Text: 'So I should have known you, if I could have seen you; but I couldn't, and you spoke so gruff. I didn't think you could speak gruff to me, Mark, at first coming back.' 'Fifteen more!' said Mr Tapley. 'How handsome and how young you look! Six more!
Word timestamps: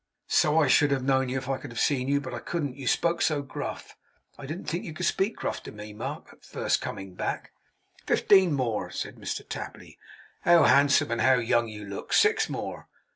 'So 0.25 0.57
I 0.59 0.67
should 0.67 0.89
have 0.89 1.03
known 1.03 1.29
you, 1.29 1.37
if 1.37 1.47
I 1.47 1.57
could 1.59 1.69
have 1.69 1.79
seen 1.79 2.07
you; 2.07 2.19
but 2.19 2.33
I 2.33 2.39
couldn't, 2.39 2.69
and 2.69 2.77
you 2.79 2.87
spoke 2.87 3.21
so 3.21 3.43
gruff. 3.43 3.95
I 4.35 4.47
didn't 4.47 4.65
think 4.65 4.83
you 4.83 4.93
could 4.95 5.05
speak 5.05 5.35
gruff 5.35 5.61
to 5.61 5.71
me, 5.71 5.93
Mark, 5.93 6.33
at 6.33 6.43
first 6.43 6.81
coming 6.81 7.13
back.' 7.13 7.51
'Fifteen 8.07 8.51
more!' 8.53 8.89
said 8.89 9.17
Mr 9.17 9.47
Tapley. 9.47 9.99
'How 10.41 10.63
handsome 10.63 11.11
and 11.11 11.21
how 11.21 11.33
young 11.35 11.67
you 11.67 11.85
look! 11.85 12.13
Six 12.13 12.49
more! 12.49 12.87